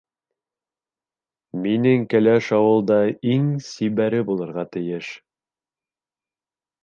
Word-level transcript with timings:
Минең 1.65 2.07
кәләш 2.13 2.47
ауылда 2.61 2.97
иң 3.33 3.45
сибәре 3.67 4.23
булырға 4.31 4.65
тейеш. 4.77 5.11